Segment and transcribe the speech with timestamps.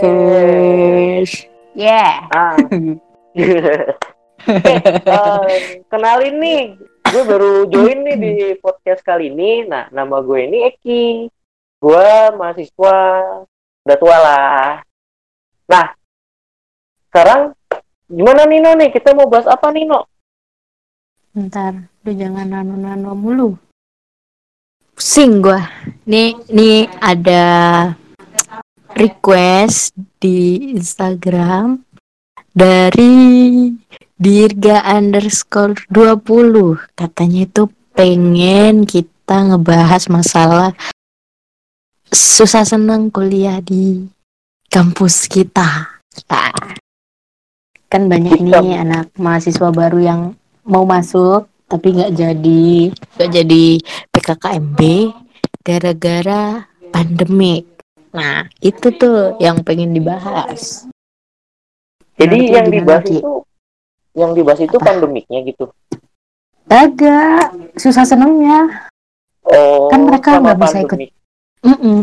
[0.00, 1.44] Podcast.
[1.76, 2.24] Yeah.
[2.32, 2.56] Ah.
[4.40, 9.68] Eh, kenalin nih, gue baru join nih di podcast kali ini.
[9.68, 11.28] Nah, nama gue ini Eki.
[11.76, 12.08] Gue
[12.40, 12.96] mahasiswa
[13.84, 14.80] udah tua lah.
[15.68, 15.92] Nah,
[17.12, 17.52] sekarang
[18.08, 18.96] gimana Nino nih?
[18.96, 20.08] Kita mau bahas apa Nino?
[21.36, 21.76] Bentar,
[22.08, 23.60] lu jangan nano-nano mulu.
[24.96, 25.68] Pusing gua.
[26.08, 27.44] Nih, nih ada
[28.94, 31.82] request di Instagram
[32.50, 33.70] dari
[34.20, 40.76] Dirga underscore 20 katanya itu pengen kita ngebahas masalah
[42.12, 44.04] susah senang kuliah di
[44.68, 46.02] kampus kita.
[46.28, 46.52] Nah,
[47.88, 50.20] kan banyak nih anak mahasiswa baru yang
[50.68, 52.92] mau masuk tapi nggak jadi.
[53.16, 53.66] Nggak jadi
[54.12, 54.80] PKKMB
[55.64, 57.79] gara-gara pandemik
[58.10, 60.86] nah itu tuh yang pengen dibahas
[62.14, 63.16] Jadi lu yang dibahas Ki?
[63.16, 63.32] itu
[64.12, 64.86] yang dibahas itu Apa?
[64.86, 65.70] pandemiknya gitu.
[66.66, 68.90] Agak susah senengnya
[69.42, 70.90] Oh, Kan mereka nggak bisa ikut.
[70.90, 71.10] pandemik.
[71.60, 71.98] Mm-mm.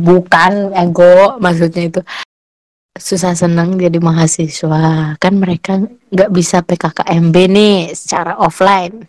[0.00, 2.00] bukan ego maksudnya itu
[2.94, 9.04] susah seneng jadi mahasiswa kan mereka nggak bisa PKKMB nih secara offline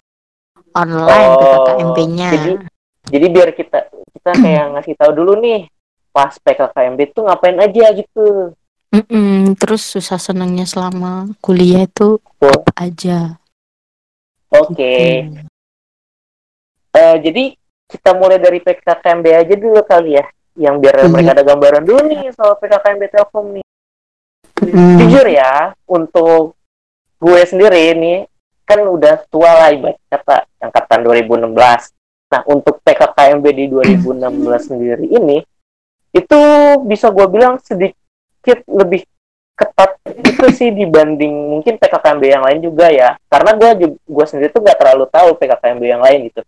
[0.73, 2.51] online Oh, PKKMB-nya jadi
[3.05, 3.79] Jadi biar kita
[4.11, 5.67] kita kayak ngasih tahu dulu nih
[6.13, 8.53] pas PKKMB itu ngapain aja gitu.
[8.93, 9.57] Mm-mm.
[9.57, 12.53] terus susah senengnya selama kuliah itu Oh.
[12.61, 13.41] apa aja
[14.53, 15.25] Oke.
[15.25, 15.41] gitu.
[16.93, 17.43] Eh, jadi
[17.89, 20.25] kita mulai dari PKKMB aja dulu kali ya.
[20.53, 21.09] Yang biar Iya.
[21.09, 23.65] mereka ada gambaran dulu nih soal PKKMB Telkom nih.
[24.61, 24.97] Mm.
[25.01, 26.53] Jujur ya, untuk
[27.17, 28.29] gue sendiri nih
[28.63, 31.89] kan udah tua lah ibarat kata angkatan 2016.
[32.29, 35.41] Nah, untuk PKKMB di 2016 sendiri ini
[36.13, 36.39] itu
[36.85, 39.03] bisa gue bilang sedikit lebih
[39.53, 43.17] ketat itu sih dibanding mungkin PKKMB yang lain juga ya.
[43.29, 46.41] Karena gue gue sendiri tuh nggak terlalu tahu PKKMB yang lain gitu.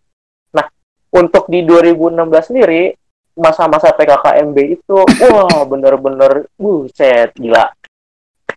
[0.53, 0.69] Nah,
[1.13, 2.93] untuk di 2016 sendiri
[3.35, 7.67] masa-masa PKKMB itu wah bener-bener buset gila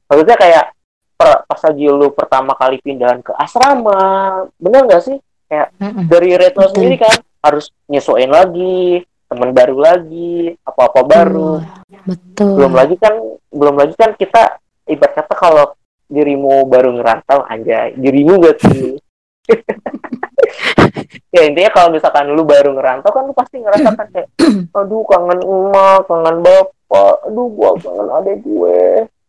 [0.07, 0.65] maksudnya kayak
[1.19, 5.19] per- pas lagi lu pertama kali pindahan ke asrama bener nggak sih
[5.51, 6.07] Mm-mm.
[6.07, 11.61] dari Retno sendiri kan harus nyesuaiin lagi teman baru lagi apa-apa baru.
[12.09, 12.57] betul.
[12.57, 13.15] Belum lagi kan
[13.53, 14.57] belum lagi kan kita
[14.89, 15.67] ibarat kata kalau
[16.09, 18.97] dirimu baru ngerantau anjay dirimu gak sih?
[21.35, 24.29] Ya intinya kalau misalkan lu baru ngerantau kan lu pasti ngerasakan kayak
[24.79, 28.81] aduh kangen emak kangen bapak aduh gua kangen adek gue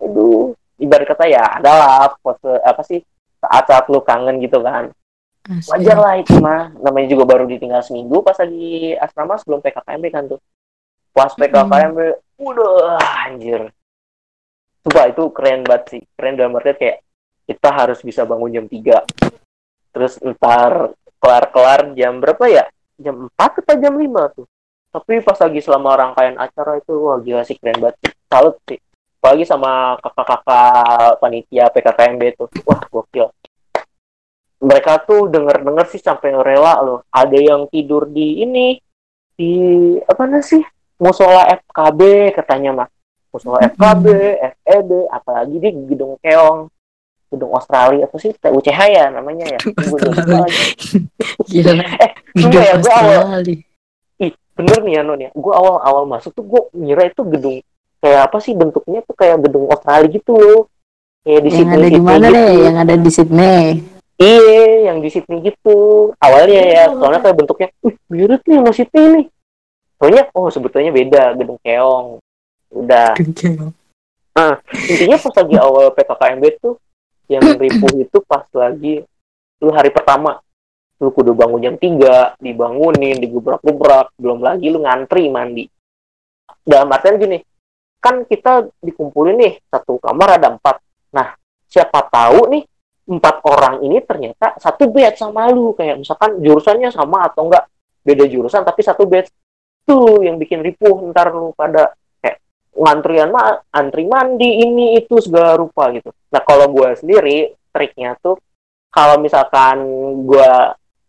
[0.04, 0.56] aduh.
[0.80, 3.04] Ibarat kata ya adalah pose apa sih
[3.44, 4.96] saat-saat lu kangen gitu kan
[5.50, 5.82] Asli.
[5.82, 6.70] wajar lah itu mah.
[6.78, 10.40] Namanya juga baru ditinggal seminggu pas lagi asrama sebelum PKKMB kan tuh.
[11.10, 12.00] Pas PKKMB
[12.38, 13.74] udah anjir.
[14.86, 16.02] Coba itu keren banget sih.
[16.14, 16.98] Keren dalam artian kayak
[17.50, 19.02] kita harus bisa bangun jam 3
[19.90, 22.66] terus ntar kelar-kelar jam berapa ya?
[23.02, 24.46] Jam 4 atau jam 5 tuh.
[24.94, 28.14] Tapi pas lagi selama rangkaian acara itu wah gila sih keren banget sih.
[28.30, 28.78] salut sih.
[29.20, 33.34] Apalagi sama kakak-kakak panitia PKKMB itu wah gokil
[34.60, 38.76] mereka tuh denger-denger sih sampai rela loh ada yang tidur di ini
[39.34, 39.52] di
[40.04, 40.60] apa namanya sih
[41.00, 42.02] musola FKB
[42.36, 42.88] katanya mah
[43.32, 44.06] musola FKB
[44.60, 46.68] FEB apalagi di gedung keong
[47.30, 49.60] gedung Australia apa sih TUCH ya namanya ya.
[51.50, 51.74] Gila.
[52.36, 53.56] Sumpah ya, gua awal- Australia.
[54.20, 57.64] ih bener nih ya non ya gue awal awal masuk tuh gue ngira itu gedung
[58.00, 60.62] kayak apa sih bentuknya tuh kayak gedung Australia gitu loh
[61.24, 62.36] kayak di Yang Sydney ada di mana gitu.
[62.36, 62.52] nih?
[62.60, 63.64] Yang ada di Sydney.
[64.20, 66.12] Iya, yang di Sydney gitu.
[66.20, 69.26] Awalnya ya, soalnya kayak bentuknya, wih, mirip nih sama Sydney nih.
[69.96, 72.20] Soalnya, oh sebetulnya beda, gedung keong.
[72.76, 73.16] Udah.
[74.92, 76.76] Intinya pas lagi awal PKKMB tuh,
[77.32, 79.08] yang ripuh itu pas lagi,
[79.64, 80.44] lu hari pertama,
[81.00, 85.64] lu kudu bangun jam 3, dibangunin, digebrak-gebrak, belum lagi lu ngantri mandi.
[86.68, 87.40] Dalam artian gini,
[88.04, 90.76] kan kita dikumpulin nih, satu kamar ada empat.
[91.16, 91.40] Nah,
[91.72, 92.64] siapa tahu nih,
[93.10, 95.74] empat orang ini ternyata satu batch sama lu.
[95.74, 97.66] Kayak misalkan jurusannya sama atau enggak
[98.06, 99.34] beda jurusan tapi satu batch.
[99.84, 102.38] Tuh yang bikin ripuh ntar lu pada kayak
[102.78, 106.14] ngantrian mah antri mandi ini itu segala rupa gitu.
[106.30, 108.38] Nah kalau gue sendiri triknya tuh
[108.94, 109.82] kalau misalkan
[110.30, 110.50] gue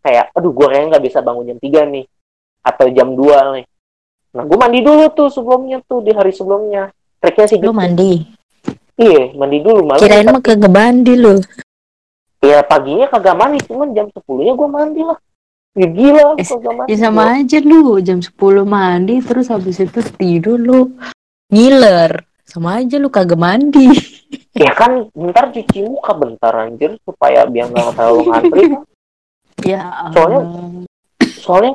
[0.01, 2.05] kayak aduh gue kayaknya nggak bisa bangun jam 3 nih
[2.65, 3.65] atau jam 2 nih.
[4.33, 6.89] Nah gue mandi dulu tuh sebelumnya tuh di hari sebelumnya.
[7.21, 7.77] Triknya sih Lu gitu.
[7.77, 8.13] mandi.
[8.97, 11.37] iya mandi dulu malah Kirain mah kagak mandi lu.
[12.41, 15.19] Ya paginya kagak mandi cuman jam 10 nya gue mandi lah.
[15.71, 16.47] Ya gila eh,
[16.91, 18.35] ya sama aja lu jam 10
[18.67, 20.81] mandi terus habis itu tidur lu.
[21.53, 23.87] Ngiler sama aja lu kagak mandi.
[24.51, 28.63] Ya kan bentar cuci muka bentar anjir supaya biar nggak terlalu ngantri.
[29.63, 30.43] Ya soalnya
[31.39, 31.73] soalnya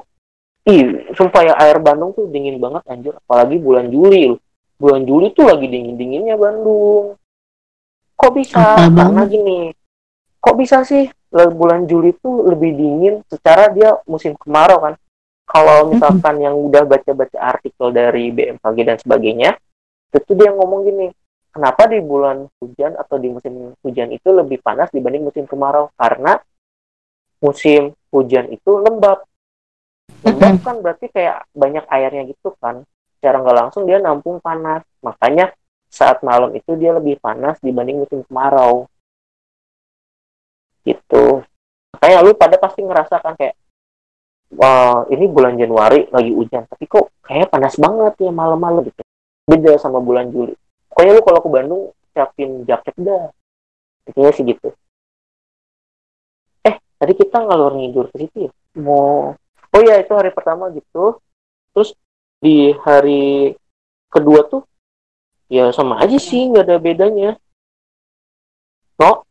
[0.69, 3.17] ih sumpah ya air Bandung tuh dingin banget anjir.
[3.17, 4.37] Apalagi bulan Juli
[4.77, 7.17] bulan Juli tuh lagi dingin dinginnya Bandung.
[8.17, 8.61] Kok bisa?
[8.61, 9.27] Apa karena banget?
[9.33, 9.59] gini
[10.47, 11.11] kok bisa sih?
[11.35, 14.95] Bulan Juli tuh lebih dingin secara dia musim kemarau kan.
[15.43, 19.51] Kalau misalkan yang udah baca-baca artikel dari BMKG dan sebagainya
[20.15, 21.07] itu dia ngomong gini
[21.51, 25.91] kenapa di bulan hujan atau di musim hujan itu lebih panas dibanding musim kemarau?
[25.99, 26.39] Karena
[27.43, 29.27] musim hujan itu lembab.
[30.25, 32.87] Lembab kan berarti kayak banyak airnya gitu kan.
[33.19, 34.87] Secara nggak langsung dia nampung panas.
[35.03, 35.53] Makanya
[35.91, 38.89] saat malam itu dia lebih panas dibanding musim kemarau
[40.87, 41.43] gitu.
[41.99, 43.59] Makanya lu pada pasti ngerasakan kayak
[44.55, 49.03] wah ini bulan Januari lagi hujan tapi kok kayak panas banget ya malam-malam gitu.
[49.47, 50.55] Beda sama bulan Juli.
[50.87, 51.83] Pokoknya lu kalau ke Bandung
[52.15, 53.35] siapin jaket dah.
[54.07, 54.71] Intinya sih gitu.
[56.63, 58.51] Eh tadi kita ngalor ngidur ke situ ya?
[58.79, 59.35] Mau.
[59.75, 61.19] Oh ya itu hari pertama gitu.
[61.75, 61.93] Terus
[62.39, 63.53] di hari
[64.07, 64.63] kedua tuh
[65.51, 67.31] ya sama aja sih nggak ada bedanya.
[68.97, 69.26] No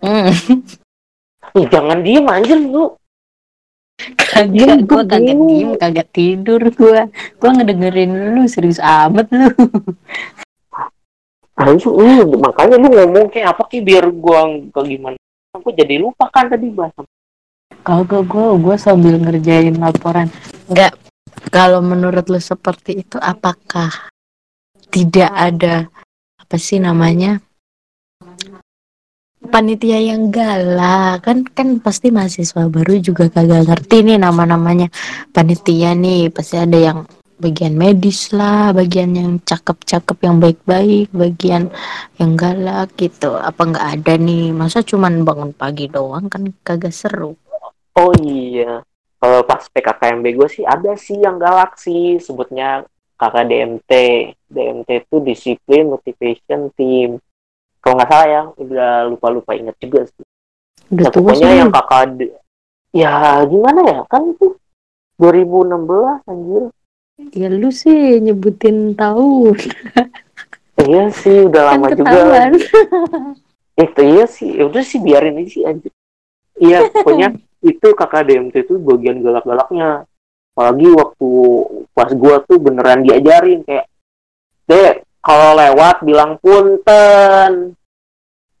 [0.00, 0.30] mm.
[1.56, 2.96] eh, jangan diem aja lu.
[4.16, 9.48] Kagak gue kagak diem kagak tidur gue gue ngedengerin lu serius amat lu.
[11.60, 15.20] Anjir, lu makanya lu ngomong kayak apa sih biar gua ke gimana.
[15.52, 17.04] Aku jadi lupa kan tadi bahasa.
[17.84, 20.32] Kagak gue gue sambil ngerjain laporan.
[20.72, 20.96] Nggak
[21.52, 24.08] kalau menurut lu seperti itu apakah
[24.88, 25.92] tidak ada
[26.40, 27.38] apa sih namanya
[29.50, 31.26] panitia yang galak.
[31.26, 34.88] Kan kan pasti mahasiswa baru juga kagak ngerti nih nama-namanya.
[35.34, 36.98] Panitia nih pasti ada yang
[37.40, 41.72] bagian medis lah bagian yang cakep-cakep yang baik-baik bagian
[42.20, 43.34] yang galak gitu.
[43.34, 44.54] Apa nggak ada nih?
[44.54, 47.34] Masa cuman bangun pagi doang kan kagak seru.
[47.98, 48.86] Oh iya.
[49.20, 52.16] Kalau pas PKKMB gue sih ada sih yang galak sih.
[52.22, 52.86] Sebutnya
[53.20, 53.92] kakak DMT
[54.48, 57.20] DMT itu disiplin motivation team
[57.80, 60.24] kalau nggak salah ya udah lupa lupa inget juga sih.
[60.92, 61.58] Udah nah, pokoknya sih.
[61.58, 62.02] yang kakak
[62.92, 63.12] ya
[63.48, 64.00] gimana ya?
[64.08, 64.46] Kan itu
[65.20, 66.64] 2016 anjir.
[67.36, 69.56] Ya lu sih nyebutin tahun.
[70.80, 72.48] Iya sih udah kan lama juga.
[73.76, 74.48] itu iya sih.
[74.56, 75.92] Ya udah sih biarin aja sih anjir.
[76.56, 77.36] Iya pokoknya
[77.70, 80.08] itu kakak DMT itu bagian galak-galaknya.
[80.56, 81.28] Apalagi waktu
[81.92, 83.86] pas gua tuh beneran diajarin kayak
[84.68, 87.76] dek kalau lewat bilang punten.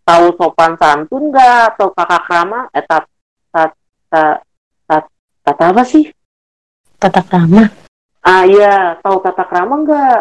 [0.04, 1.76] Tahu sopan santun nggak?
[1.76, 3.04] Atau kakak krama eh tat
[3.52, 3.72] tat
[4.12, 4.38] tat
[4.84, 5.04] tat
[5.44, 6.08] tat apa sih?
[7.00, 7.64] Tata krama
[8.24, 9.00] ah iya.
[9.00, 10.20] Tahu tata krama nggak?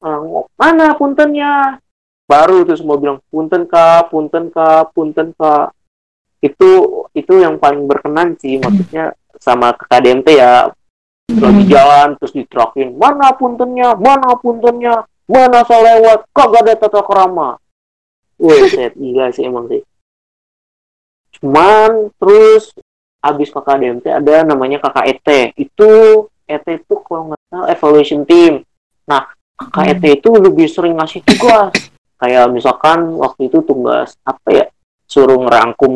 [0.00, 1.80] Uh, mana puntennya?
[2.26, 5.72] Baru terus mau bilang punten kak punten kak punten kak.
[6.40, 10.72] Itu itu yang paling berkenan sih maksudnya sama KDMT ya.
[11.26, 11.72] Lagi hmm.
[11.72, 13.98] jalan terus diterakin mana puntennya?
[13.98, 16.30] Mana puntennya mana saya lewat?
[16.30, 17.58] Kok gak ada tata kerama
[18.36, 19.82] Wih, set gila sih emang sih.
[21.40, 22.72] Cuman terus
[23.20, 25.28] abis kakak DMT ada namanya kakak ET
[25.58, 25.90] itu
[26.46, 28.62] ET itu kalau nggak salah evaluation team.
[29.08, 30.16] Nah kakak ET hmm.
[30.20, 31.72] itu lebih sering ngasih tugas.
[32.16, 34.66] Kayak misalkan waktu itu tugas apa ya
[35.04, 35.94] suruh ngerangkum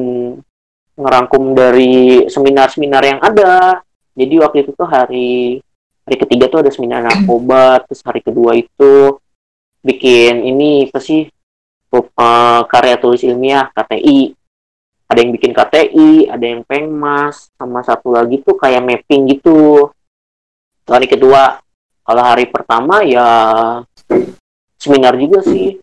[1.01, 3.81] ngerangkum dari seminar-seminar yang ada.
[4.13, 5.61] Jadi waktu itu tuh hari
[6.11, 9.23] hari ketiga tuh ada seminar narkoba terus hari kedua itu
[9.79, 11.31] bikin ini apa sih
[11.95, 14.35] uh, karya tulis ilmiah KTI
[15.07, 19.90] ada yang bikin KTI ada yang pengmas sama satu lagi tuh kayak mapping gitu.
[20.87, 21.62] Hari kedua
[22.02, 23.26] kalau hari pertama ya
[24.79, 25.79] seminar juga sih.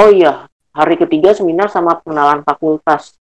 [0.00, 3.16] Oh iya hari ketiga seminar sama pengenalan fakultas.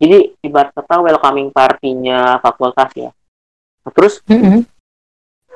[0.00, 3.12] Jadi ibarat kata welcoming partinya fakultas ya.
[3.84, 4.58] Nah, terus mm -hmm.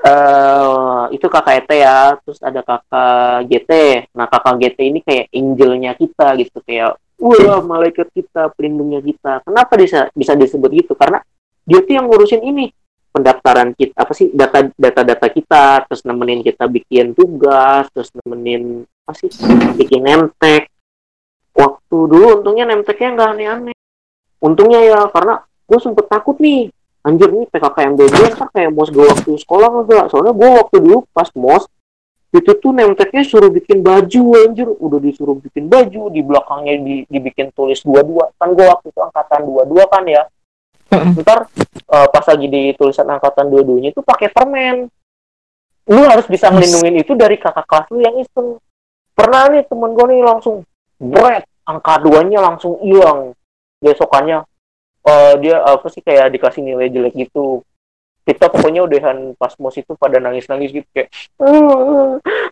[0.05, 3.71] Uh, itu kakak ET ya terus ada kakak GT
[4.15, 9.43] nah kakak GT ini kayak angelnya kita gitu kayak wah malaikat kita pelindungnya kita.
[9.43, 10.93] Kenapa bisa bisa disebut gitu?
[10.95, 11.19] Karena
[11.67, 12.71] dia tuh yang ngurusin ini
[13.11, 18.87] pendaftaran kita apa sih data data data kita terus nemenin kita bikin tugas terus nemenin
[19.05, 19.29] apa sih
[19.77, 20.71] bikin nemtek.
[21.59, 23.77] Waktu dulu untungnya nemteknya nggak aneh-aneh.
[24.39, 26.71] Untungnya ya karena gue sempet takut nih
[27.09, 30.99] anjir nih PKKMB gue kan kayak mos gue waktu sekolah enggak soalnya gue waktu dulu
[31.17, 31.65] pas mos
[32.29, 34.69] itu tuh nemteknya suruh bikin baju anjir.
[34.69, 39.01] Udah disuruh bikin baju di belakangnya di, dibikin tulis dua dua kan gue waktu itu
[39.01, 40.29] angkatan dua dua kan ya.
[40.93, 41.49] Ntar
[41.89, 44.93] uh, pas lagi di tulisan angkatan dua-duanya itu pakai permen.
[45.89, 48.61] Lu harus bisa ngelindungin itu dari kakak kelas lu yang iseng.
[49.17, 50.57] Pernah nih temen gue nih langsung
[51.01, 53.33] bread angka duanya langsung hilang.
[53.81, 54.45] Besokannya
[55.09, 57.65] uh, dia apa sih kayak dikasih nilai jelek gitu.
[58.29, 61.09] Kita pokoknya udahan pas mos itu pada nangis-nangis gitu kayak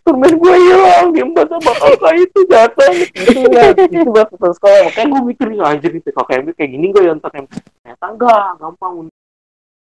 [0.01, 2.91] permen gue hilang diembat sama kakak itu jatuh.
[3.13, 3.77] Gitu ya.
[3.77, 8.57] Itu bahas sekolah makanya gue mikir anjir nih kakak kayak gini gue yang ternyata enggak
[8.57, 9.05] gampang.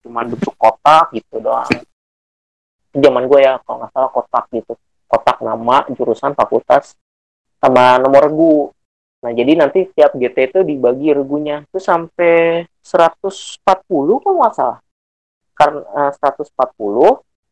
[0.04, 1.72] Cuma bentuk kotak gitu doang.
[2.92, 4.76] Zaman gue ya kalau nggak salah kotak gitu.
[5.08, 7.00] Kotak nama jurusan fakultas
[7.64, 8.76] sama nomor regu
[9.26, 11.66] nah jadi nanti tiap GT itu dibagi regunya.
[11.66, 14.78] Itu sampai 140 kalau nggak salah.
[15.58, 16.46] Karena 140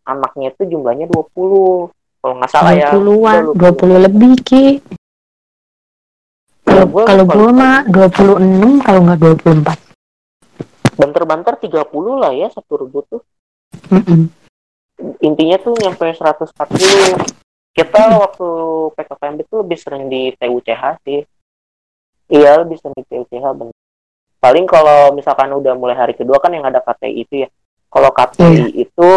[0.06, 1.90] anaknya itu jumlahnya 20
[2.22, 4.66] kalau nggak salah 20 ya 20-an 20 lebih ki.
[6.94, 9.84] Kalau gue mah 26 kalau nggak 24
[10.94, 13.22] banter-banter 30 lah ya satu regu tuh.
[13.90, 14.22] Mm -mm.
[15.26, 16.54] intinya tuh nyampe 140
[17.74, 18.48] kita waktu
[18.94, 21.26] PKPMB itu lebih sering di TUCH sih
[22.30, 23.76] iya lebih sering TUCH bener.
[24.44, 27.50] Paling kalau misalkan udah mulai hari kedua kan yang ada KTI itu ya.
[27.88, 28.70] Kalau KTI yeah.
[28.76, 29.10] itu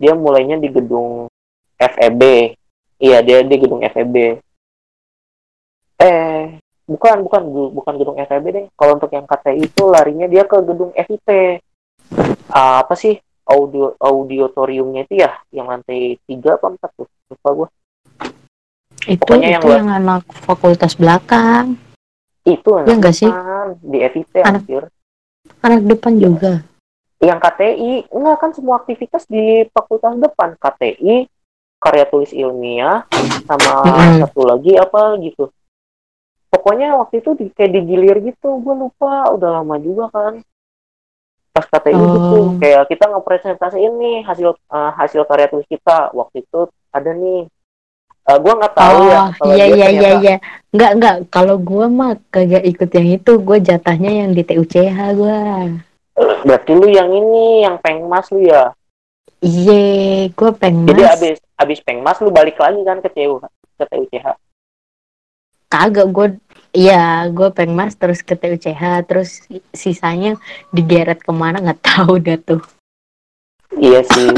[0.00, 1.28] dia mulainya di gedung
[1.76, 2.56] FEB
[3.00, 4.40] iya dia di gedung FEB
[6.00, 6.56] eh
[6.88, 7.42] bukan bukan
[7.76, 8.66] bukan gedung FEB deh.
[8.72, 11.60] Kalau untuk yang KTI itu larinya dia ke gedung FIT
[12.52, 13.20] uh, apa sih?
[13.50, 17.08] Audio auditoriumnya itu ya yang lantai tiga apa empat tuh?
[17.30, 17.68] Lupa gue
[19.08, 21.80] itu Pokoknya itu yang, yang anak fakultas belakang
[22.48, 23.30] itu anak ya enggak sih
[23.84, 24.82] di FIT anak, hampir
[25.60, 26.52] anak depan juga?
[27.20, 30.56] Yang KTI enggak kan semua aktivitas di fakultas depan.
[30.56, 31.28] KTI
[31.80, 33.04] karya tulis ilmiah
[33.48, 34.18] sama hmm.
[34.24, 35.52] satu lagi apa gitu.
[36.50, 40.40] Pokoknya waktu itu di, kayak digilir gitu gue lupa udah lama juga kan.
[41.52, 42.08] Pas KTI oh.
[42.16, 46.12] gitu kayak kita ngepresentasiin nih hasil uh, hasil karya tulis kita.
[46.16, 47.48] Waktu itu ada nih
[48.30, 50.36] uh, eh, gue nggak tahu ya oh, ya iya iya iya iya.
[50.70, 51.16] Nggak nggak.
[51.34, 53.32] Kalau gue mah kagak ikut yang itu.
[53.42, 54.78] Gue jatahnya yang di TUCH
[55.18, 55.38] gue
[56.20, 58.70] berarti lu yang ini yang pengmas lu ya?
[59.42, 60.94] Iya gue pengmas.
[60.94, 63.42] Jadi abis abis pengmas lu balik lagi kan ke TU
[63.76, 64.38] ke TUCH
[65.70, 66.28] kagak gue
[66.70, 69.42] Iya, gue pengmas terus ke TUCH, terus
[69.74, 70.38] sisanya
[70.70, 71.58] digeret ke mana?
[71.58, 72.62] Nggak tahu dah tuh.
[73.74, 74.30] Iya sih.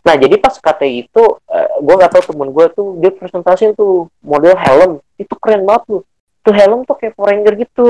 [0.00, 4.08] Nah jadi pas KTI itu, uh, gue nggak tahu temen gue tuh dia presentasi tuh
[4.24, 6.02] model helm, itu keren banget tuh.
[6.40, 7.86] Tuh helm tuh kayak Power Ranger gitu.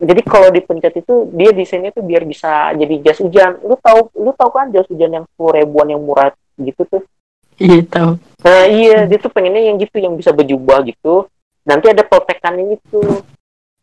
[0.00, 3.62] Jadi kalau dipencet itu dia desainnya tuh biar bisa jadi jas hujan.
[3.62, 7.02] Lu tahu, lu tahu kan jas hujan yang sepuluh ribuan yang murah gitu tuh?
[7.60, 8.10] Iya tahu.
[8.42, 11.30] Nah iya, dia tuh pengennya yang gitu, yang bisa berjubah gitu.
[11.62, 13.22] Nanti ada protekannya gitu,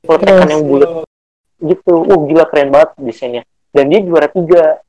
[0.03, 0.53] protekan yes.
[0.53, 0.91] yang bulat
[1.61, 1.93] gitu.
[2.03, 3.43] Uh gila keren banget desainnya.
[3.71, 4.83] Dan dia juara tiga.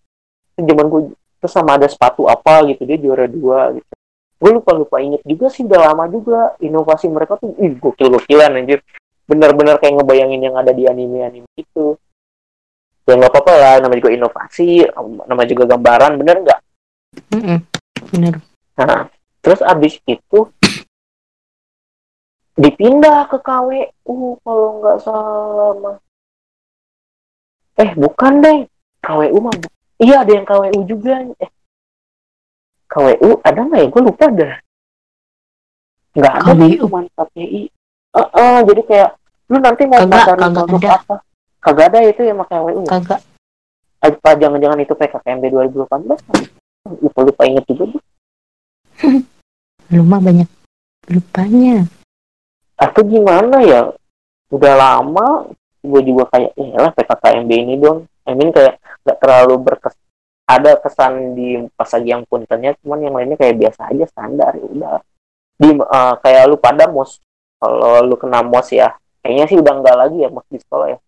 [0.59, 1.03] Zaman gue
[1.43, 3.93] terus sama ada sepatu apa gitu dia juara dua gitu.
[4.39, 8.63] Gue lupa lupa inget juga sih udah lama juga inovasi mereka tuh ih gokil gokilan
[8.63, 8.79] anjir.
[9.27, 11.99] Bener-bener kayak ngebayangin yang ada di anime anime itu.
[13.11, 14.87] Ya nggak apa-apa lah namanya juga inovasi
[15.27, 16.61] namanya juga gambaran bener nggak?
[17.35, 17.59] Mm -mm,
[18.15, 18.35] bener.
[18.79, 19.11] Nah
[19.43, 20.47] terus abis itu
[22.55, 25.99] dipindah ke KWU kalau nggak salah.
[27.83, 28.59] Eh bukan deh.
[29.03, 29.55] KWU mah
[30.03, 31.15] iya ada yang KWU juga.
[31.39, 31.51] Eh
[32.91, 33.89] KWU ada nggak ya?
[33.89, 34.55] Gue lupa dah
[36.13, 37.63] nggak ada KWU cuma KPI
[38.13, 39.11] uh, uh, jadi kayak
[39.49, 40.97] lu nanti mau kagak, kagak produk ada.
[41.01, 41.17] apa
[41.61, 43.21] kagak ada itu yang pakai KWU kagak.
[44.03, 48.03] Apa jangan-jangan itu PKKMB 2018 lupa lupa inget juga tuh
[49.95, 50.49] lu mah banyak
[51.11, 51.85] lupanya.
[52.79, 53.93] Atau gimana ya?
[54.49, 55.49] Udah lama
[55.83, 59.95] gue juga kayak eh lah PKKMB ini dong I mean kayak nggak terlalu berkes
[60.47, 64.67] ada kesan di pas lagi yang puntennya cuman yang lainnya kayak biasa aja standar ya
[64.67, 64.99] udah.
[65.57, 67.23] Di uh, kayak lu pada mos
[67.63, 70.99] kalau lu kena mos ya kayaknya sih udah enggak lagi ya mos di sekolah ya.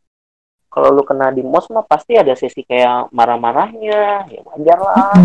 [0.71, 5.19] Kalau lu kena di mos mah pasti ada sesi kayak marah-marahnya ya wajar lah.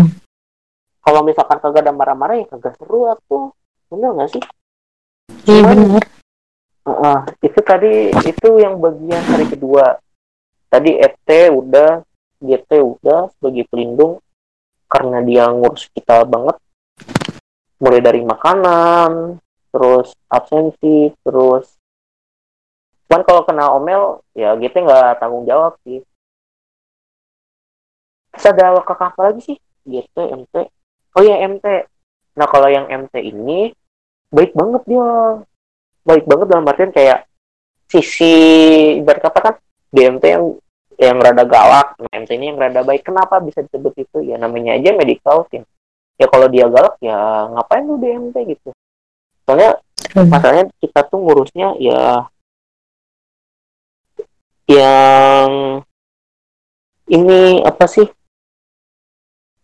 [1.00, 3.50] Kalau misalkan kagak ada marah-marah ya kagak seru aku
[3.90, 4.42] bener nggak sih?
[5.48, 6.04] Iya bener.
[6.86, 9.98] uh, itu tadi itu yang bagian hari kedua
[10.70, 12.00] tadi FT udah
[12.40, 14.22] GT udah sebagai pelindung
[14.86, 16.56] karena dia ngurus kita banget.
[17.82, 21.78] Mulai dari makanan terus absensi terus
[23.06, 26.00] cuman kalau kena omel ya GT nggak tanggung jawab sih.
[28.30, 29.58] Terus ada kakak apa lagi sih?
[29.84, 30.54] GT MT
[31.18, 31.66] oh ya MT
[32.38, 33.74] nah kalau yang MT ini
[34.30, 35.10] baik banget dia.
[36.00, 37.28] Baik banget dalam artian kayak
[37.92, 38.32] sisi
[39.02, 39.54] ibarat kata kan
[39.90, 40.44] DMT yang
[41.00, 43.02] yang rada galak MC ini yang rada baik.
[43.02, 44.18] Kenapa bisa disebut itu?
[44.24, 45.64] Ya namanya aja medical team
[46.20, 47.16] ya kalau dia galak ya
[47.56, 48.70] ngapain lu di MC gitu?
[49.48, 49.80] Soalnya
[50.12, 50.28] hmm.
[50.28, 52.28] masalahnya kita tuh ngurusnya ya
[54.68, 55.50] yang
[57.08, 58.06] ini apa sih?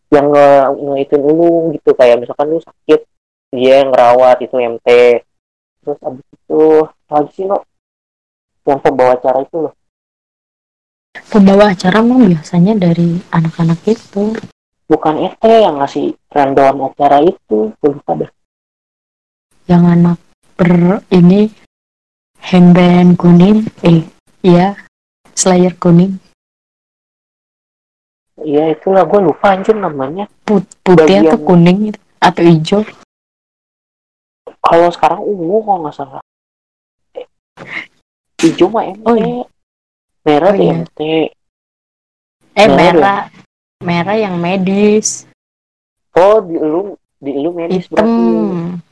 [0.08, 0.48] Yang nge
[0.80, 1.90] ngeitin lu gitu.
[1.92, 3.00] Kayak misalkan lu sakit
[3.52, 4.88] dia yang ngerawat itu MT
[5.86, 6.62] terus abis itu
[7.06, 7.62] lagi sih no
[8.66, 9.74] yang pembawa acara itu loh
[11.28, 14.36] pembawa acara mah biasanya dari anak-anak itu.
[14.86, 18.30] Bukan ET yang ngasih rundown acara itu lupa deh
[19.66, 20.18] yang anak
[20.54, 21.50] per ini
[22.38, 24.06] handband kuning eh
[24.46, 24.78] iya
[25.34, 26.22] slayer kuning.
[28.46, 30.30] Iya itulah gue lupa anjir namanya.
[30.46, 31.34] Put putih Bagian...
[31.34, 31.78] atau kuning
[32.22, 32.80] atau hijau.
[34.62, 36.22] Kalau sekarang ungu kok nggak salah.
[38.38, 39.42] Hijau mah MT oh, iya.
[40.26, 40.82] Merah oh, iya.
[40.82, 41.00] MT
[42.56, 43.20] eh merah merah,
[43.78, 45.22] merah yang medis.
[46.18, 47.94] Oh di lu di lu medis Hitam.
[47.94, 48.84] berarti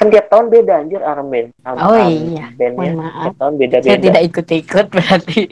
[0.00, 2.48] kan tiap tahun beda anjir armband oh iya.
[2.56, 5.42] bandnya tiap tahun beda beda saya tidak ikut ikut berarti.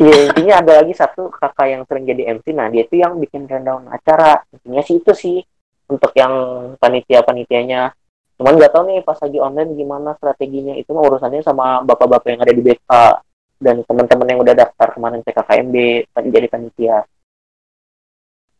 [0.00, 3.44] Iya intinya ada lagi satu kakak yang sering jadi MC nah dia itu yang bikin
[3.44, 4.40] rundown acara.
[4.48, 5.38] Intinya sih itu sih
[5.92, 6.32] untuk yang
[6.80, 7.92] panitia panitianya
[8.40, 10.72] cuman nggak tahu nih pas lagi online gimana strateginya.
[10.72, 12.88] Itu mah urusannya sama bapak-bapak yang ada di BK
[13.60, 15.76] dan teman-teman yang udah daftar kemarin PKKMB
[16.32, 17.04] jadi panitia.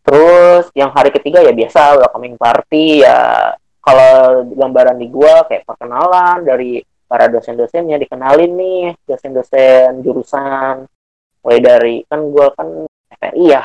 [0.05, 3.57] Terus yang hari ketiga ya biasa welcoming party ya.
[3.81, 10.85] Kalau gambaran di gua kayak perkenalan dari para dosen-dosennya dikenalin nih dosen-dosen jurusan.
[11.41, 12.85] Mulai dari kan gua kan
[13.17, 13.65] FRI ya.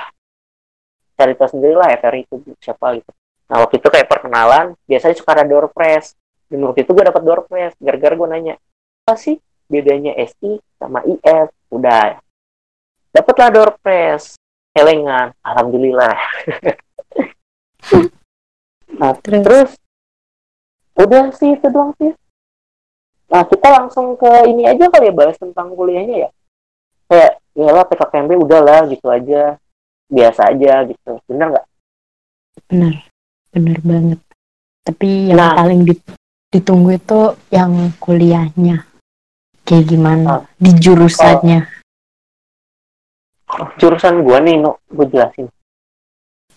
[1.20, 3.12] Cari tahu sendiri lah FRI itu siapa gitu
[3.46, 6.18] Nah waktu itu kayak perkenalan, biasanya suka ada door press.
[6.50, 8.56] Dan waktu itu gue dapet door press, gara-gara gue nanya,
[9.06, 9.38] apa sih
[9.70, 11.50] bedanya SI sama IF?
[11.74, 12.22] Udah,
[13.14, 14.38] dapatlah door press,
[14.74, 16.16] helengan, alhamdulillah.
[19.02, 19.44] nah terus.
[19.46, 19.72] terus,
[20.98, 22.14] udah sih itu doang sih.
[23.30, 26.32] Nah kita langsung ke ini aja kali ya bahas tentang kuliahnya ya.
[27.06, 29.58] Kayak, ya lah PKKMB udahlah gitu aja,
[30.10, 31.66] biasa aja gitu, bener nggak?
[32.70, 33.15] Bener
[33.56, 34.20] bener banget.
[34.84, 35.56] Tapi yang nah.
[35.56, 35.88] paling
[36.52, 37.72] ditunggu itu yang
[38.04, 38.84] kuliahnya.
[39.66, 40.24] Kayak gimana?
[40.28, 40.42] Nah.
[40.60, 41.62] di jurusannya.
[41.64, 41.74] Oh.
[43.80, 45.48] jurusan gua nih no gue jelasin.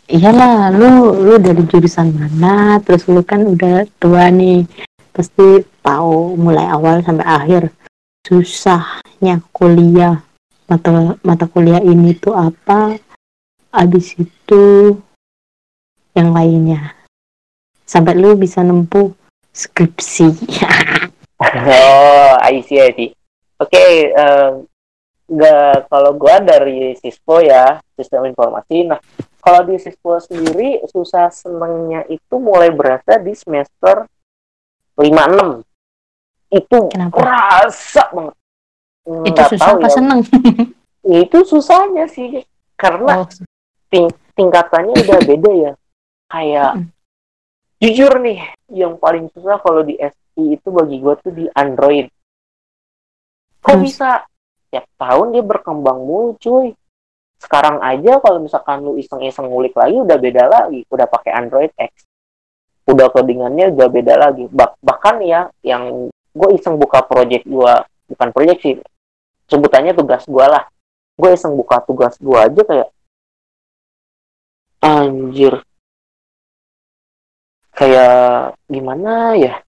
[0.08, 2.80] Iyalah lu lu dari jurusan mana?
[2.82, 4.66] Terus lu kan udah tua nih.
[5.12, 7.62] Pasti tahu mulai awal sampai akhir
[8.24, 10.20] susahnya kuliah.
[10.68, 12.96] Mata mata kuliah ini tuh apa?
[13.72, 14.96] Abis itu
[16.18, 16.98] yang lainnya.
[17.86, 19.14] Sampai lu bisa nempuh
[19.54, 20.26] skripsi.
[21.38, 23.14] Oh I see I see.
[23.62, 24.58] Oke okay, uh,
[25.30, 28.90] nggak kalau gua dari sispo ya sistem informasi.
[28.90, 28.98] Nah
[29.38, 34.10] kalau di sispo sendiri susah senengnya itu mulai berasa di semester
[34.98, 35.62] lima enam
[36.50, 37.14] itu Kenapa?
[37.14, 38.34] kerasa banget.
[39.06, 39.94] Itu susah apa ya.
[39.94, 40.20] seneng?
[41.06, 42.42] Itu susahnya sih
[42.74, 43.30] karena oh.
[43.94, 45.72] ting tingkatannya udah beda ya
[46.28, 46.88] kayak mm.
[47.80, 48.38] jujur nih
[48.72, 52.06] yang paling susah kalau di SI itu bagi gue tuh di Android.
[53.64, 53.82] Kok Terus?
[53.82, 54.10] bisa?
[54.68, 56.76] Tiap tahun dia berkembang mulu cuy.
[57.40, 60.84] Sekarang aja kalau misalkan lu iseng-iseng ngulik lagi udah beda lagi.
[60.92, 62.04] Udah pakai Android X.
[62.84, 64.44] Udah codingannya udah beda lagi.
[64.52, 67.72] Bah bahkan ya yang gue iseng buka project gue
[68.08, 68.74] bukan project sih
[69.48, 70.68] sebutannya tugas gue lah.
[71.16, 72.88] Gue iseng buka tugas gue aja kayak
[74.78, 75.64] anjir
[77.78, 79.62] kayak gimana ya?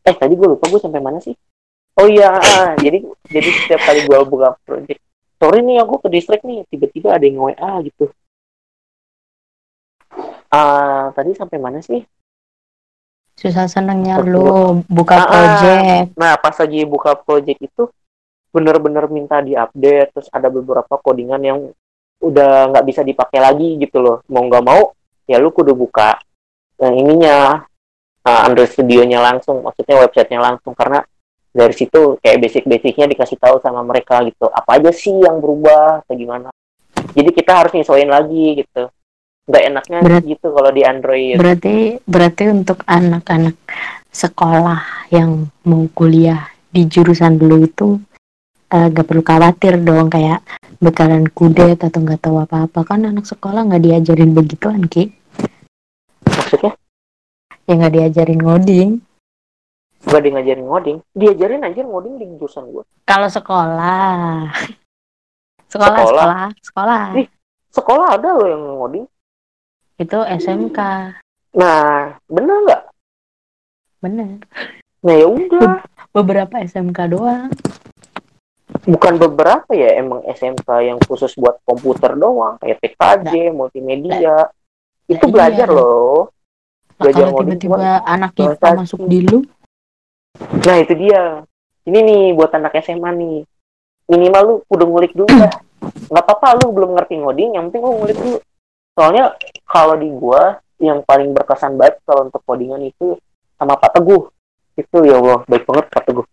[0.00, 1.36] Eh tadi gue lupa gue sampai mana sih?
[2.00, 2.40] Oh iya
[2.80, 5.00] jadi jadi setiap kali gue buka project
[5.36, 8.08] sorry nih aku ke distrik nih tiba-tiba ada yang WA gitu.
[10.48, 12.00] Uh, tadi sampai mana sih?
[13.36, 16.16] Susah senangnya lu buka ah, project.
[16.16, 17.82] Nah pas lagi buka project itu
[18.48, 21.58] bener-bener minta diupdate terus ada beberapa codingan yang
[22.24, 24.24] udah nggak bisa dipakai lagi gitu loh.
[24.32, 24.96] Mau nggak mau
[25.28, 26.16] ya lu kudu buka
[26.80, 27.36] yang ininya
[28.26, 31.00] uh, Android Studio-nya langsung, maksudnya websitenya langsung karena
[31.56, 36.12] dari situ kayak basic-basicnya dikasih tahu sama mereka gitu apa aja sih yang berubah atau
[36.12, 36.52] gimana.
[37.16, 38.92] Jadi kita harus nyesuaiin lagi gitu.
[39.46, 41.36] Nggak enaknya berarti, gitu kalau di Android.
[41.38, 43.56] berarti berarti untuk anak-anak
[44.10, 47.88] sekolah yang mau kuliah di jurusan dulu itu
[48.74, 50.44] uh, gak perlu khawatir dong kayak
[50.76, 52.84] bakalan kudet atau nggak tahu apa-apa.
[52.84, 55.08] Kan anak sekolah nggak diajarin begituan ki
[56.46, 56.72] maksudnya?
[57.66, 58.90] Ya nggak diajarin ngoding.
[60.06, 60.98] Gak di ngajarin ngoding.
[61.18, 64.50] Diajarin aja ngoding di jurusan gue kalau sekolah.
[65.66, 66.06] Sekolah Sekolah?
[66.06, 67.04] sekolah sekolah.
[67.18, 67.28] Ih.
[67.74, 69.06] sekolah ada loh yang ngoding.
[69.98, 70.78] Itu SMK
[71.56, 72.82] nah bener nggak?
[73.98, 74.38] Bener.
[75.02, 75.82] Nah ya udah.
[76.14, 77.50] Beberapa SMK doang.
[78.86, 82.62] Bukan beberapa ya emang SMK yang khusus buat komputer doang.
[82.62, 84.46] Kayak TKJ multimedia.
[85.10, 85.32] Itu iya.
[85.34, 86.35] belajar loh
[86.96, 89.44] Lah, Belajar kalau tiba-tiba anak kita masuk di lu.
[90.64, 91.44] Nah itu dia.
[91.86, 93.36] Ini nih buat anak SMA nih.
[94.08, 95.52] Minimal lu udah ngulik dulu dah
[95.86, 98.38] nggak apa-apa lu belum ngerti ngoding yang penting lu ngulik dulu.
[98.96, 99.36] Soalnya
[99.68, 103.16] kalau di gua yang paling berkesan banget kalau untuk codingan itu
[103.60, 104.32] sama Pak Teguh.
[104.76, 106.26] Itu ya Allah baik banget Pak Teguh.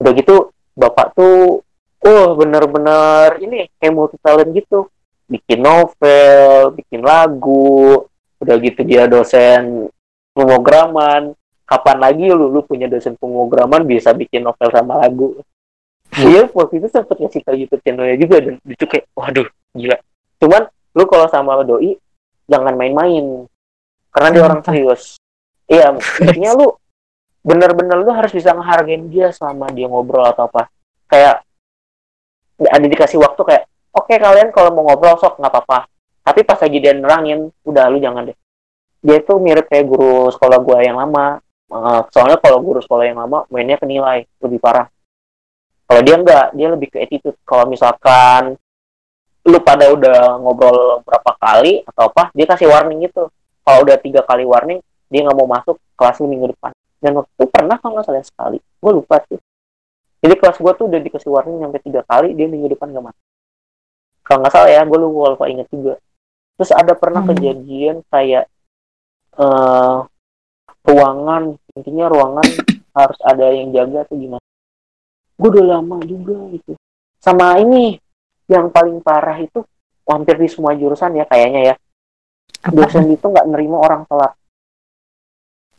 [0.00, 0.34] Udah gitu
[0.76, 1.64] bapak tuh
[2.04, 4.88] oh bener-bener ini kayak multi talent gitu.
[5.28, 8.04] Bikin novel bikin lagu.
[8.40, 9.88] Udah gitu dia dosen
[10.36, 11.32] pemrograman
[11.64, 15.40] kapan lagi lu lu punya dosen pemrograman bisa bikin novel sama lagu.
[16.12, 19.96] Dia waktu itu sempet ngasih tau YouTube channelnya juga dan itu kayak waduh gila.
[20.38, 21.96] Cuman lu kalau sama doi
[22.46, 23.48] jangan main-main.
[24.14, 25.16] Karena dia orang serius.
[25.66, 26.76] Iya maksudnya lu
[27.42, 30.70] bener-bener lu harus bisa ngehargain dia selama dia ngobrol atau apa.
[31.10, 31.42] Kayak
[32.60, 35.90] ada dikasih waktu kayak oke kalian kalau mau ngobrol sok nggak apa-apa.
[36.22, 38.38] Tapi pas lagi dia nerangin udah lu jangan deh
[39.06, 41.38] dia tuh mirip kayak guru sekolah gua yang lama.
[41.66, 44.90] Eh, soalnya kalau guru sekolah yang lama mainnya ke nilai lebih parah.
[45.86, 47.38] Kalau dia enggak dia lebih ke attitude.
[47.46, 48.58] Kalau misalkan
[49.46, 53.30] lu pada udah ngobrol berapa kali atau apa dia kasih warning gitu.
[53.62, 56.74] Kalau udah tiga kali warning dia nggak mau masuk kelas lu minggu depan.
[56.98, 58.58] Dan waktu itu pernah kalau nggak salah sekali.
[58.58, 59.38] Gue lupa sih.
[60.18, 63.24] Jadi kelas gue tuh udah dikasih warning sampai tiga kali dia minggu depan nggak masuk.
[64.26, 65.94] Kalau nggak salah ya gue lupa lupa inget juga.
[66.58, 67.30] Terus ada pernah Hmm.
[67.30, 68.50] kejadian kayak
[69.36, 69.98] eh
[70.86, 71.42] ruangan
[71.76, 72.46] intinya ruangan
[72.98, 74.44] harus ada yang jaga tuh gimana.
[75.36, 76.72] Gue udah lama juga gitu.
[77.20, 78.00] Sama ini
[78.48, 79.60] yang paling parah itu
[80.06, 81.74] hampir di semua jurusan ya kayaknya ya.
[82.64, 82.72] Apa?
[82.72, 84.32] Dosen itu nggak nerima orang telat.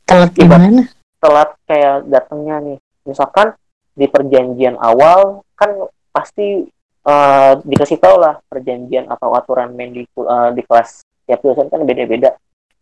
[0.07, 0.83] Telat gimana?
[1.17, 2.77] telat kayak datangnya nih.
[3.09, 3.57] Misalkan
[3.97, 5.73] di perjanjian awal kan
[6.13, 6.69] pasti
[7.03, 11.81] eh, dikasih tau lah perjanjian atau aturan main di eh, di kelas tiap dosen kan
[11.83, 12.37] beda-beda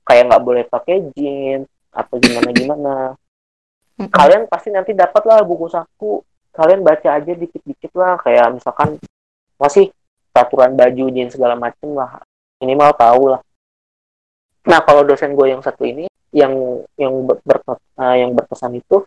[0.06, 2.96] kayak nggak boleh pakai jeans atau gimana gimana.
[3.98, 6.22] Kalian pasti nanti dapat lah buku saku.
[6.56, 9.02] Kalian baca aja dikit-dikit lah kayak misalkan
[9.60, 9.92] masih
[10.32, 12.22] peraturan baju jeans segala macem lah.
[12.62, 13.42] Minimal tahu lah.
[14.70, 16.54] Nah kalau dosen gue yang satu ini yang
[16.96, 19.04] yang ber, ber- eh, yang berkesan itu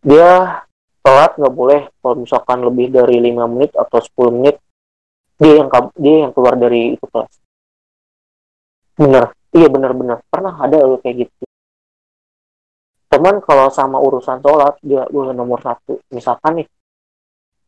[0.00, 0.62] dia
[1.04, 1.80] telat nggak boleh.
[2.00, 4.56] Kalau misalkan lebih dari lima menit atau 10 menit
[5.38, 7.43] dia yang dia yang keluar dari itu kelas
[8.98, 9.24] bener.
[9.54, 10.18] Iya bener-bener.
[10.26, 11.44] Pernah ada lo kayak gitu.
[13.10, 16.02] Teman kalau sama urusan sholat dia gue nomor satu.
[16.10, 16.68] Misalkan nih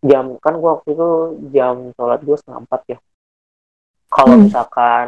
[0.03, 1.09] jam kan gue waktu itu
[1.55, 2.99] jam sholat gue setengah empat ya.
[4.11, 4.45] Kalau Hmm.
[4.51, 5.07] misalkan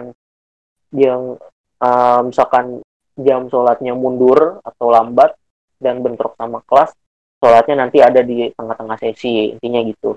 [0.94, 1.38] yang
[1.83, 2.83] eh, misalkan
[3.18, 5.35] jam sholatnya mundur atau lambat
[5.83, 6.94] dan bentrok sama kelas
[7.38, 10.14] sholatnya nanti ada di tengah-tengah sesi intinya gitu.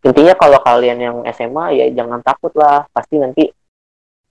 [0.00, 2.88] Intinya kalau kalian yang SMA ya jangan takut lah.
[2.88, 3.44] Pasti nanti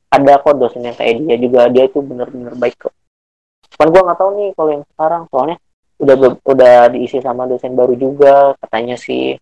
[0.10, 1.62] ada kok dosen yang kayak dia juga.
[1.70, 2.94] Dia itu bener-bener baik kok.
[3.78, 5.24] Cuman gue nggak tahu nih kalau yang sekarang.
[5.30, 5.58] Soalnya
[6.00, 9.38] udah udah diisi sama dosen baru juga katanya sih.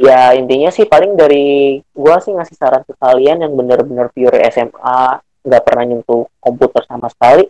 [0.00, 5.18] Ya intinya sih paling dari gue sih ngasih saran ke kalian yang bener-bener pure SMA
[5.40, 7.48] nggak pernah nyentuh komputer sama sekali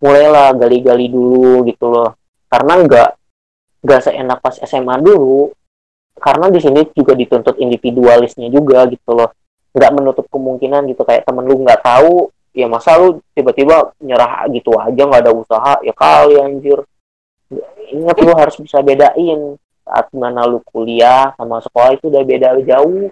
[0.00, 2.14] mulailah gali-gali dulu gitu loh.
[2.46, 3.10] Karena nggak
[3.84, 5.50] nggak seenak pas SMA dulu
[6.20, 9.32] karena di sini juga dituntut individualisnya juga gitu loh
[9.70, 14.74] nggak menutup kemungkinan gitu kayak temen lu nggak tahu ya masa lu tiba-tiba nyerah gitu
[14.74, 16.82] aja nggak ada usaha ya kali anjir.
[17.90, 23.10] Ingat lu harus bisa bedain saat mana lu kuliah sama sekolah itu udah beda jauh.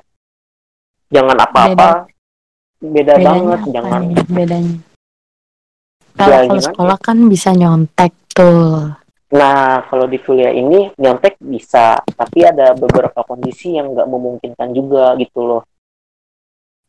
[1.10, 2.06] Jangan apa-apa.
[2.78, 4.00] Beda, bedanya banget apa jangan.
[4.06, 4.76] nih bedanya?
[6.18, 6.66] Ya, kalau gimana?
[6.70, 8.90] sekolah kan bisa nyontek tuh.
[9.28, 15.12] Nah, kalau di kuliah ini nyontek bisa, tapi ada beberapa kondisi yang nggak memungkinkan juga
[15.18, 15.62] gitu loh.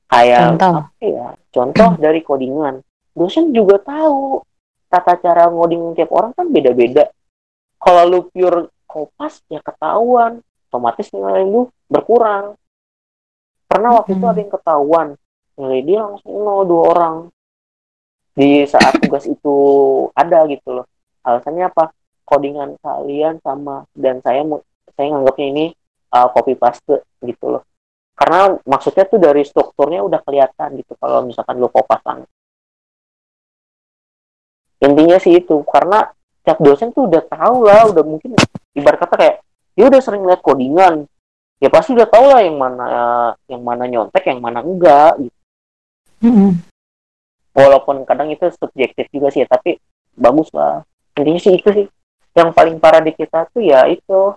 [0.09, 1.27] Kayak contoh apa ya?
[1.53, 2.81] Contoh dari codingan.
[3.13, 4.41] Dosen juga tahu
[4.89, 7.13] tata cara ngoding tiap orang kan beda-beda.
[7.79, 12.57] Kalau lu pure kopas ya ketahuan, otomatis nilai lu berkurang.
[13.69, 14.33] Pernah waktu itu Mm-mm.
[14.33, 15.07] ada yang ketahuan,
[15.55, 17.15] nilai dia langsung nol dua orang.
[18.33, 19.55] Di saat tugas itu
[20.17, 20.85] ada gitu loh.
[21.21, 21.93] Alasannya apa?
[22.29, 24.45] codingan kalian sama dan saya
[24.93, 25.65] saya nganggapnya ini
[26.13, 27.65] uh, copy paste gitu loh
[28.19, 32.27] karena maksudnya tuh dari strukturnya udah kelihatan gitu kalau misalkan lu kopasan
[34.83, 36.11] intinya sih itu karena
[36.43, 38.35] tiap dosen tuh udah tahu lah udah mungkin
[38.75, 39.35] ibarat kata kayak
[39.79, 41.07] dia udah sering lihat codingan.
[41.63, 42.87] Ya pasti udah tahu lah yang mana
[43.47, 45.37] yang mana nyontek yang mana enggak gitu.
[46.19, 46.51] Mm-mm.
[47.55, 49.79] walaupun kadang itu subjektif juga sih ya, tapi
[50.19, 50.83] bagus lah.
[51.15, 51.87] Intinya sih itu sih.
[52.35, 54.35] Yang paling parah di kita tuh ya itu.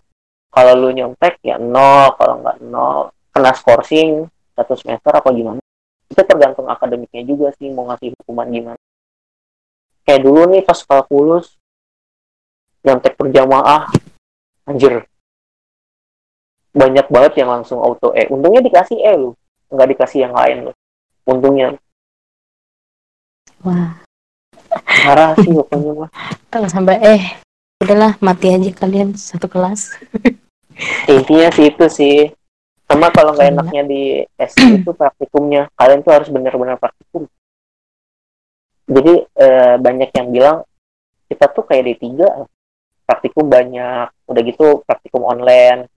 [0.52, 5.60] Kalau lu nyontek ya nol kalau nggak nol kena skorsing satu semester apa gimana?
[6.12, 8.80] Itu tergantung akademiknya juga sih mau ngasih hukuman gimana.
[10.04, 11.56] Kayak dulu nih pas kalkulus
[12.84, 13.88] nyontek berjamaah
[14.68, 15.08] anjir.
[16.72, 18.28] Banyak banget yang langsung auto E.
[18.28, 19.32] Untungnya dikasih E lu
[19.72, 20.72] nggak dikasih yang lain lu
[21.24, 21.68] untungnya.
[23.62, 24.02] Wah,
[25.06, 26.10] parah sih pokoknya mah.
[26.52, 27.22] Kalau sampai eh
[27.80, 29.96] udahlah mati aja kalian satu kelas.
[31.06, 32.16] intinya sih itu sih
[32.92, 34.02] sama kalau nggak enaknya di
[34.36, 35.72] SD itu praktikumnya.
[35.72, 37.24] Kalian tuh harus benar-benar praktikum.
[38.84, 40.56] Jadi eh, banyak yang bilang
[41.32, 42.20] kita tuh kayak D3
[43.08, 44.12] praktikum banyak.
[44.28, 45.88] Udah gitu praktikum online.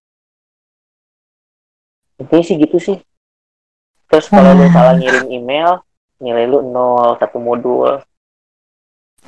[2.16, 2.98] Intinya sih gitu sih.
[4.08, 4.72] Terus kalau lu Wah.
[4.72, 5.84] salah ngirim email
[6.24, 8.00] nilai lu nol satu modul.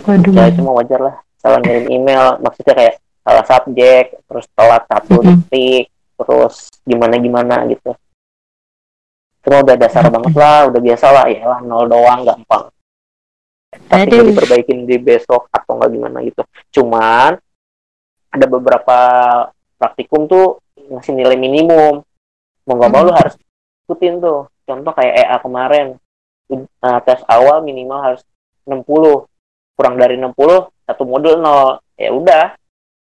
[0.07, 0.31] Waduh.
[0.31, 1.15] ya itu mah wajar lah.
[1.35, 2.95] Salah ngirim email maksudnya kayak
[3.27, 7.93] salah subjek terus telat satu detik terus gimana gimana gitu.
[9.45, 10.13] Cuma udah dasar Mhm.
[10.17, 12.65] banget lah udah biasa lah ya lah nol doang gampang.
[13.87, 14.27] Tapi Aduh.
[14.33, 16.41] diperbaikin di besok atau nggak gimana gitu.
[16.73, 17.37] Cuman
[18.27, 18.97] ada beberapa
[19.77, 22.01] praktikum tuh ngasih nilai minimum.
[22.67, 23.07] Mau nggak mau Mhm.
[23.07, 23.35] lu harus
[23.87, 24.49] ikutin tuh.
[24.67, 25.87] Contoh kayak EA kemarin.
[26.47, 28.23] Uh, tes awal minimal harus
[28.63, 29.27] 60
[29.75, 31.79] kurang dari 60 satu modul nol.
[31.99, 32.55] Ya udah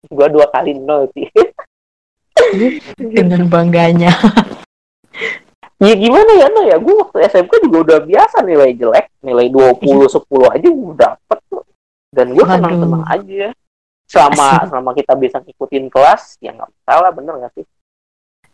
[0.10, 1.30] gua dua kali nol sih
[2.98, 4.12] Dengan bangganya.
[5.86, 6.78] ya gimana ya no ya?
[6.78, 9.10] Gue waktu SMK juga udah biasa nilai jelek.
[9.26, 11.64] Nilai 20 10 aja gue dapet tuh
[12.12, 12.54] dan gue Waduh.
[12.60, 13.48] tenang tenang aja.
[14.12, 14.68] Selama Asik.
[14.68, 17.66] selama kita bisa ngikutin kelas ya nggak salah bener nggak sih?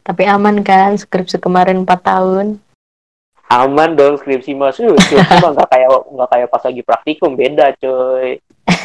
[0.06, 2.48] Tapi aman kan skripsi kemarin 4 tahun.
[3.48, 4.76] aman dong skripsi mas.
[4.78, 7.32] Skripsi mah nggak kayak nggak kayak pas lagi praktikum.
[7.34, 8.38] Beda coy.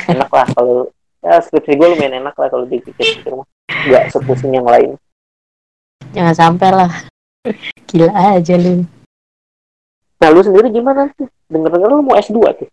[0.09, 0.88] Enak lah kalau
[1.23, 3.47] ya skripsi gue lumayan enak lah kalau dipikir-pikir mah
[3.85, 4.95] nggak sepusing yang lain
[6.12, 6.92] Jangan sampai lah.
[7.87, 8.85] Gila aja lu.
[10.16, 12.68] nah lu sendiri gimana sih denger denger lu mau S2 tuh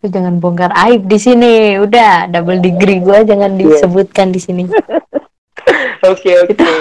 [0.00, 1.76] Lu jangan bongkar aib di sini.
[1.76, 3.68] Udah, double degree gua jangan Iya.
[3.76, 4.64] disebutkan di sini.
[6.10, 6.72] oke oke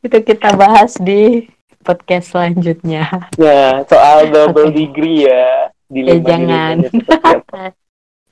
[0.00, 1.48] Itu kita bahas di
[1.80, 3.08] podcast selanjutnya.
[3.38, 4.76] ya soal double Oke.
[4.76, 6.74] degree ya lima jangan.
[6.82, 7.62] di lima seperti apa.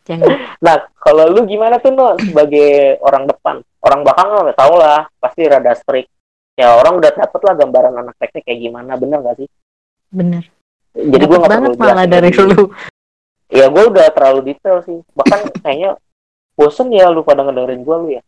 [0.08, 0.24] Jangan.
[0.64, 5.44] nah kalau lu gimana tuh no sebagai orang depan orang belakang udah tau lah pasti
[5.44, 6.08] rada strict
[6.58, 9.48] ya orang udah dapet lah gambaran anak teknik kayak gimana bener gak sih
[10.08, 10.44] Bener.
[10.96, 12.62] jadi gue Dapet nggak perlu malah dari lu.
[13.52, 16.00] ya gue udah terlalu detail sih bahkan kayaknya
[16.58, 18.22] bosen ya lu pada ngedengerin gue lu ya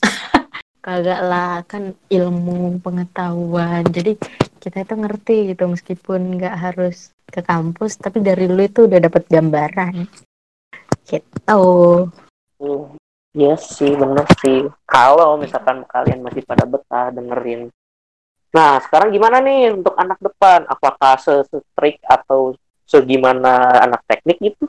[0.80, 3.84] Kagak lah, kan ilmu pengetahuan.
[3.84, 4.16] Jadi
[4.64, 9.28] kita itu ngerti gitu meskipun nggak harus ke kampus, tapi dari lu itu udah dapat
[9.28, 10.08] gambaran.
[11.10, 11.58] Gitu.
[12.60, 12.94] Hmm,
[13.34, 17.70] yes sih bener sih kalau misalkan kalian masih pada betah dengerin
[18.50, 24.66] nah sekarang gimana nih untuk anak depan apakah se-strict atau segimana anak teknik gitu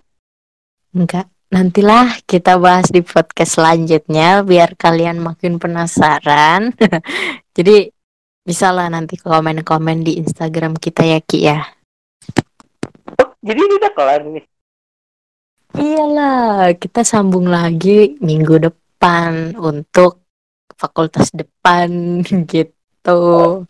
[0.91, 1.31] Enggak.
[1.51, 6.75] Nantilah kita bahas di podcast selanjutnya biar kalian makin penasaran.
[7.55, 7.91] Jadi
[8.43, 11.59] bisa lah nanti komen-komen di Instagram kita ya Ki ya.
[13.19, 14.50] Oh, jadi udah kelar nih
[15.71, 20.19] Iyalah, kita sambung lagi minggu depan untuk
[20.75, 23.63] fakultas depan gitu.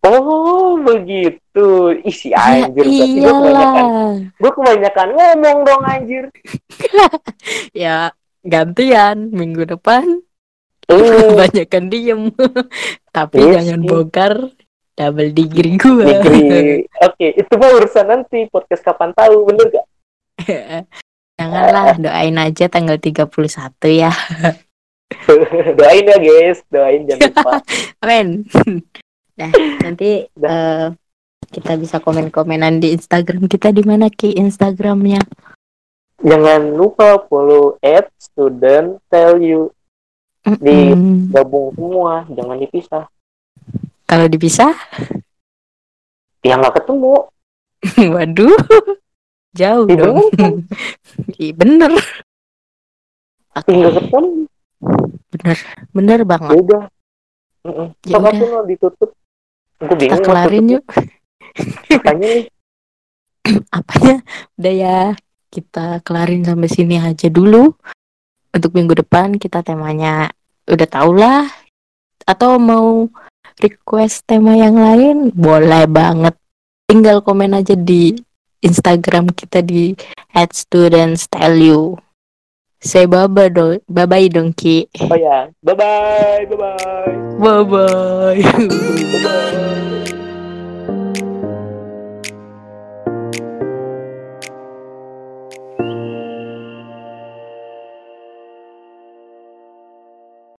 [0.00, 1.68] Oh begitu,
[2.04, 4.12] isi Ya anjir berarti gue kebanyakan, iyalah.
[4.36, 6.24] gue kebanyakan ngomong dong anjir.
[7.76, 8.12] Ya
[8.42, 10.24] gantian minggu depan
[10.90, 12.20] Uh, kebanyakan diem.
[13.14, 13.86] Tapi Yes, jangan yes.
[13.86, 14.32] bongkar
[14.98, 16.02] double degree gua.
[16.02, 16.82] degree.
[17.06, 19.86] Oke, itu mah urusan nanti podcast kapan tahu, bener gak?
[21.40, 23.24] Janganlah doain aja tanggal 31
[23.88, 24.12] ya.
[25.78, 27.52] doain ya guys, doain jangan lupa.
[28.04, 28.44] Amin.
[29.40, 29.50] Nah,
[29.80, 30.86] nanti eh,
[31.48, 35.24] kita bisa komen-komenan di Instagram kita di mana Ki Instagramnya.
[36.20, 39.72] jangan lupa follow at student tell you
[40.44, 40.92] Di-
[41.32, 43.04] gabung semua, jangan dipisah.
[44.04, 44.72] Kalau dipisah,
[46.40, 47.28] Ya nggak ketemu,
[48.12, 48.56] waduh,
[49.52, 50.18] jauh Iya, dong.
[51.40, 51.90] Iya bener,
[53.66, 54.28] Ya nggak ketemu.
[55.30, 55.56] bener,
[55.90, 56.54] bener banget.
[56.56, 56.84] udah.
[57.60, 57.88] Mm-mm.
[58.06, 58.62] Ya udah.
[58.64, 59.10] ditutup.
[59.80, 60.84] Gue Kita bingung mau kelarin yuk.
[61.90, 62.44] Apanya nih?
[63.78, 64.14] Apanya?
[64.56, 64.98] Udah ya.
[65.50, 67.74] kita kelarin sampai sini aja dulu
[68.54, 70.30] untuk minggu depan kita temanya
[70.70, 71.42] udah tau lah
[72.22, 73.10] atau mau
[73.58, 76.38] request tema yang lain boleh banget
[76.86, 78.14] tinggal komen aja di
[78.60, 79.96] Instagram kita di
[80.32, 81.96] @studentstyleu.
[82.80, 84.88] Saya bye dong, bye bye dong Ki.
[85.04, 87.12] Oh ya, bye bye, bye bye.
[87.36, 88.40] Bye bye.
[89.12, 90.08] bye, -bye.